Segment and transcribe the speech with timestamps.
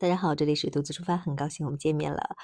[0.00, 2.36] 大家好，这里是独自出发，很高兴我们见面了。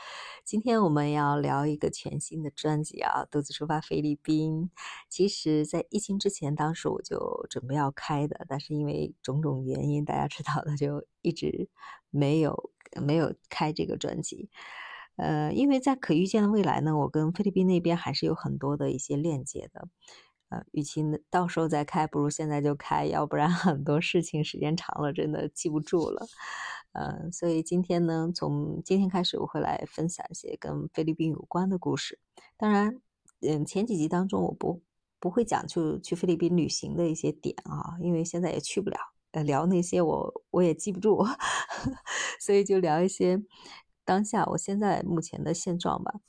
[0.45, 4.73] 今天我们要聊一个全新的专辑啊，独自出发菲律宾。
[5.09, 11.69] 其实，在疫情之前，当时我就准备要开的，但是因为种种原因，大家知道的，就一直
[12.11, 14.51] 没有没有开这个专辑。
[15.15, 19.87] 呃，因为在可预见的未来呢，我跟菲律宾那边还是有很多的一些链接的。
[20.49, 26.27] 呃，与其到时候再开，不如现在就开，要不然很多事情时间长了，真的记不住了。
[26.95, 32.19] 嗯，所以今天呢，从今天开始，我会来分享一些跟菲律宾有关的故事。
[32.57, 33.01] 当然，
[33.41, 34.81] 嗯，前几集当中我不
[35.19, 38.97] 不会讲就去菲律宾旅行的一些点啊，因为现在也去不了。
[39.33, 41.25] 呃，聊那些我我也记不住，
[42.41, 43.43] 所以就聊一些
[44.05, 46.21] 当下我现在目前的现状吧。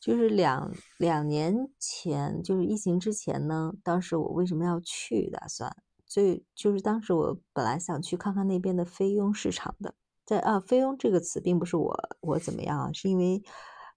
[0.00, 5.28] 就是两两年前，就是疫情之前呢，当时我为什么要去？
[5.30, 5.74] 打算，
[6.06, 9.96] 所以就是当时我本来想去看看那边的菲佣市场的。
[10.26, 13.42] 在啊，菲佣这个词并不是我我怎么样，是因为，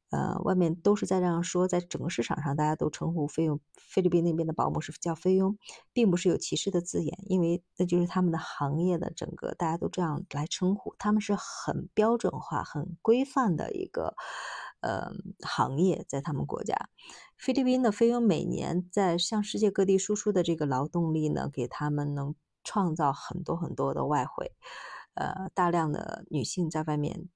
[0.10, 5.58] 呃，外面都是在这样说，在整个市场上，大家都称呼菲佣菲律宾那边的保姆是叫菲佣，
[5.94, 14.14] 并不是有歧视的字眼，因为那就是他们的行业的整个大家都这样来称呼，他们是很标准化、很规范的一个
[14.82, 15.10] 呃
[15.46, 16.76] 行业，在他们国家，
[17.38, 24.52] 菲律宾的菲佣每年在向世界各地输出的这个劳动力呢，给他们能创造很多很多的外汇。
[25.18, 27.28] 呃，大量的女性在外面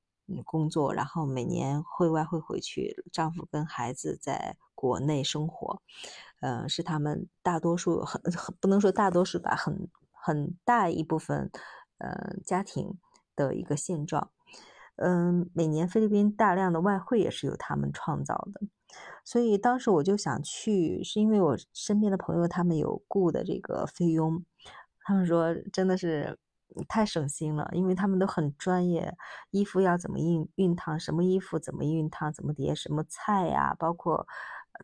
[0.46, 5.82] 工作，然后每年会外会回去，丈夫跟孩子在国内生活，
[6.42, 8.22] 呃，是他们大多数很
[8.60, 11.50] 不能说大多数吧，很很大一部分
[11.98, 13.00] 呃家庭
[13.36, 14.30] 的一个现状。
[14.98, 18.62] 嗯，每年菲律宾大量的外汇也是由他们创造的，
[19.26, 24.46] 所以当时我就想去，是因为我身边的朋友他们有雇的这个菲佣，
[25.04, 26.38] 他们说真的是。
[26.88, 29.16] 太省心了，因为他们都很专业，
[29.52, 34.28] 衣服要怎么熨熨烫，什么衣服怎么熨烫，怎么叠什么菜呀，包括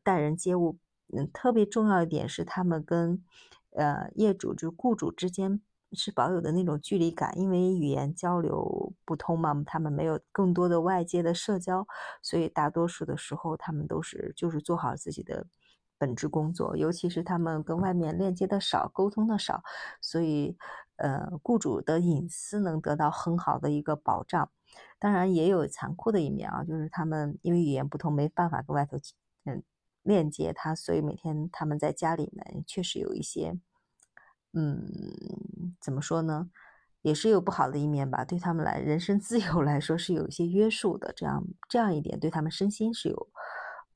[0.03, 0.77] 待人接物，
[1.15, 3.23] 嗯，特别重要一点是他们跟
[3.71, 5.61] 呃业主就雇主之间
[5.93, 11.87] 是保有的那种距离感，因为语言交流不通嘛，他们没有更多的外界的社交，
[12.21, 15.47] 所以大多数的时候他们都是就是做好自己的
[15.97, 19.63] 本职工作，尤其是他们跟外面链接的少，沟通的少，
[20.01, 20.57] 所以。
[20.99, 24.49] 呃，雇主的隐私能得到很好的一个保障，
[24.97, 28.97] 当然也有残酷的一面啊，就是他们因为语言不通，没办法跟外头
[29.45, 29.61] 嗯
[30.01, 33.59] 链接他，所以每天他们在家里面确实有一些，
[34.53, 34.89] 嗯，
[35.79, 36.49] 怎么说呢，
[37.03, 38.25] 也是有不好的一面吧。
[38.25, 43.27] 对他们来，人身自由来说是有一些约束的，这样这样一点对他们身心是有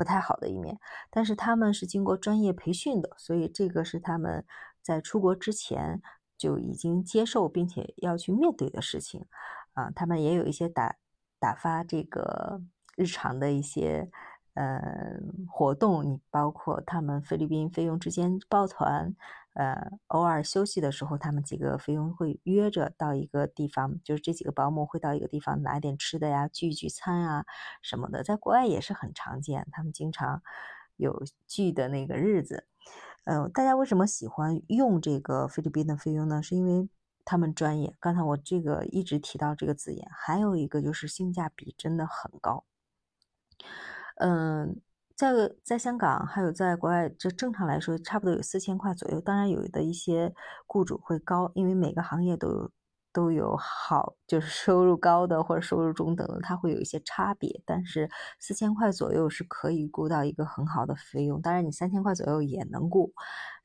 [0.02, 0.80] 不太好的一面。
[1.12, 4.46] 但是他们是经过专业培训的，所以这个是他们
[4.82, 6.02] 在出国之前。
[6.42, 9.28] 就已经接受并且要去面对的事情，
[9.74, 10.96] 啊，他们也有一些打
[11.38, 12.60] 打发这个
[12.96, 14.10] 日常的一些
[14.54, 15.20] 呃
[15.50, 19.16] 活动，你包括他们菲律宾菲佣之间抱团，
[19.54, 27.46] 呃，偶尔休息的时候，他们几个菲佣会约着到一个地方，就是这几个保姆会到一个地方拿点吃的呀，聚聚餐啊
[27.82, 30.42] 什么的，在国外也是很常见，他们经常
[30.98, 32.66] 有聚的那个日子。
[33.26, 36.42] 嗯，大家为什么喜欢用这个菲律宾的菲佣呢？
[36.42, 36.90] 是因为
[37.24, 37.96] 他们专业。
[38.00, 42.64] 刚才我这个一直提到这个字眼，还有一个就是性价比真的很高。
[44.22, 44.80] 嗯，
[45.16, 45.32] 在
[45.64, 49.20] 在香港还有在国外，这正常来说差不多有四千块左右。
[49.20, 50.34] 当然，有的一些
[50.68, 52.72] 雇主会高，因为每个行业都有。
[53.14, 57.62] 都有好，就是收入高的或者收入中等的，它会有一些差别。
[57.66, 58.10] 但是
[58.40, 61.42] 四千块左右是可以雇到一个很好的费用。
[61.42, 63.12] 当然，你三千块左右也能雇，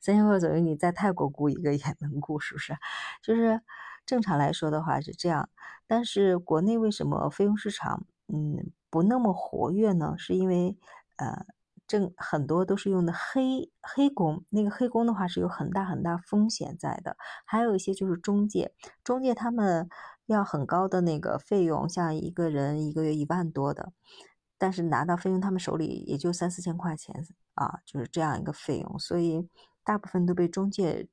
[0.01, 2.75] 三千块左右你在泰国雇一个也能雇，是不是？
[3.23, 3.61] 就是
[4.05, 5.47] 正常来说的话是这样。
[5.87, 10.15] 但是国内为什么费用市场嗯不那么活跃呢？
[10.17, 10.77] 是因为
[11.17, 11.45] 呃。
[11.87, 17.15] 正很多都是用的黑黑工，那个黑工的话是有很大很大风险在的。
[17.45, 18.73] 还有一些就是中介，
[19.05, 19.87] 中介他们
[20.25, 23.93] 要很高的那个费用，像一个人一个月一万多的，
[24.57, 29.47] 但是拿到费用他们手里也就三四千块钱啊，就是这样一个费用，所以
[29.85, 31.07] 大部分都被中介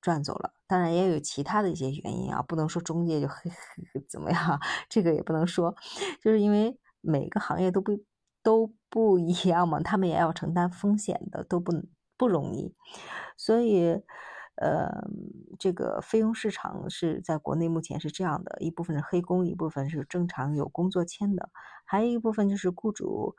[0.00, 0.54] 赚走了。
[0.68, 3.50] 当然也有其他的一些原因啊，不能说中介就黑
[4.08, 5.74] 怎么样，这个也不能说，
[6.22, 8.04] 就是因为每个行业都不。
[8.42, 11.74] 都不一样嘛，他们也要承担风险的，都不
[12.16, 12.74] 不容易。
[13.36, 14.00] 所以，
[14.54, 14.88] 呃，
[15.58, 21.50] 这个费用市场是在国内目前是这样的：一部分是黑工，一部分是正常有工作签的，
[21.84, 23.36] 还有一部分就是雇主，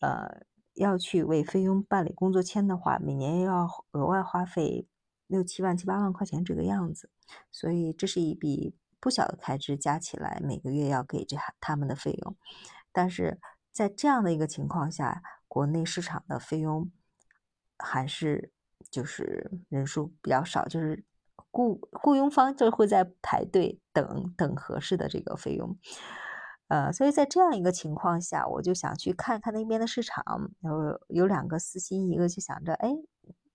[0.00, 4.88] 呃，要去为菲佣办理工作签的话，每年要额外花费
[5.26, 7.10] 六七万、七八万块钱这个样子。
[7.52, 12.34] 所以，这是一笔不小的开支，加起来每个月要给这他们的费用。
[12.98, 13.38] 但是
[13.70, 16.90] 在这样的一个情况下，国内市场的费用
[17.78, 18.50] 还是
[18.90, 21.04] 就是人数比较少，就是
[21.52, 25.78] 雇雇佣方就会在排队等等合适的这个费用。
[26.66, 30.50] 呃，所以在这样一个情况下，我就想去看看那边的市场。
[30.62, 32.90] 有有两个私心，一个就想着，哎，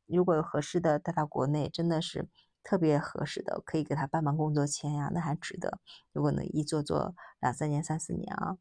[0.06, 2.30] 如果有合适的带到国内，真的是
[2.64, 5.80] 特别合适的，可以给他办办工作签呀，那还值得。
[6.14, 8.58] 如果能一做做两三年、三四年啊，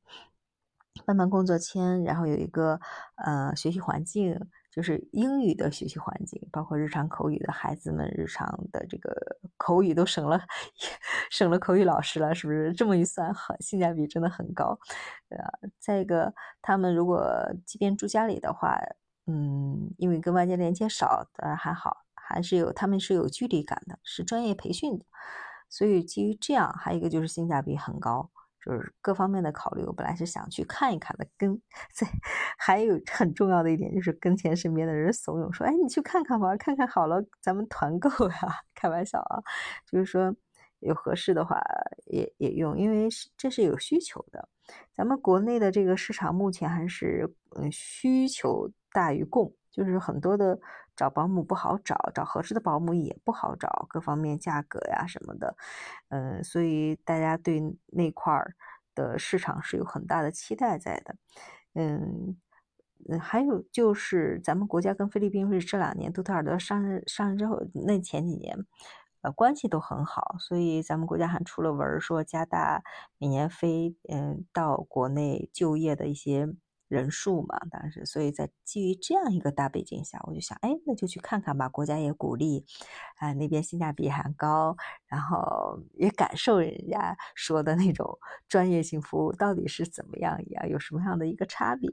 [1.07, 2.81] 办办工作签，然后有一个
[3.17, 4.39] 呃学习环境。
[4.73, 9.15] 就是英语的学习环境，包括日常口语的孩子们，日常的这个
[9.59, 10.41] 口语都省了，
[11.31, 12.73] 省了口语老师了，是不是？
[12.73, 14.79] 这么一算，很性价比真的很高。
[15.29, 17.23] 呃，再一个，他们如果
[17.67, 18.79] 即便住家里的话，
[19.27, 25.05] 嗯，因为跟外界连接少，当然还好，还是有他们是有距离感的，是专业培训的，
[25.69, 28.31] 所以基于这样，还有一个就是性价比很高。
[28.65, 31.61] 就是各方面的考虑，我本来是想去看一看的，跟
[31.93, 32.07] 在
[32.57, 38.39] 还有很重要的一点就是跟前身边的人怂恿说，哎，你去看看吧，看看好了咱们团购呀，
[38.75, 39.43] 开玩笑啊，
[39.91, 40.35] 就是说
[40.81, 41.61] 有合适的话
[42.07, 44.49] 也也用，因为是这是有需求的，
[44.95, 49.53] 咱们国内的这个市场目前还是嗯需求大于供。
[49.73, 50.61] 就是很多的
[50.95, 55.57] 找保姆不好找，找合适的保姆也不好找，各方面价格呀什么的，
[56.11, 58.55] 嗯，所以大家对那块儿
[58.95, 61.17] 的市场是有很大的期待在的，
[61.75, 62.37] 嗯，
[63.19, 68.67] 还有就是咱们国家跟菲律宾是这两年杜特尔德上任上任之后，那前几年，
[69.23, 72.83] 呃，关系都很好，所以咱们国家还出了文说加大
[73.17, 76.55] 每年飞嗯到国内就业的一些。
[76.93, 81.67] 人数嘛，当时，所以在基于这样一个大背景下，我就想，哎，那就去看看吧。
[81.67, 82.67] 国家也鼓励，
[83.17, 91.89] 啊，那边性价比还高，然后也感受人家说的那种专业性服务到底是怎么样呀，有什么样的一个差别。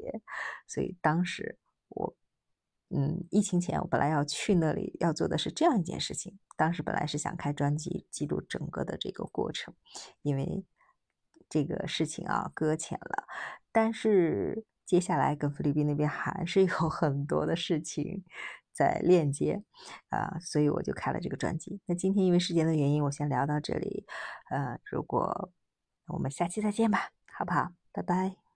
[0.68, 1.58] 所以当时
[1.88, 2.14] 我，
[2.90, 6.38] 嗯，疫情前我本来要去那里要做的是这样一件事情。
[6.58, 9.74] 当时本来是想开专辑记录整个的这个过程，
[10.24, 10.66] 因为
[11.48, 13.24] 这个事情啊搁浅了，
[13.72, 14.66] 但是。
[14.90, 18.24] 接下来跟菲律宾那边还是有很多的事情
[18.74, 19.62] 在链接
[20.10, 21.80] 啊，所以我就开了这个专辑。
[21.86, 24.08] 那今天因为时间的原因，我先聊到这里。
[24.50, 25.52] 呃，如果
[26.08, 27.70] 我们下期再见吧，好不好？
[27.94, 28.49] 拜拜。